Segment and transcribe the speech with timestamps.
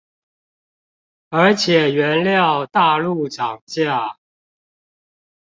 [1.29, 4.15] 而且原料大陸漲價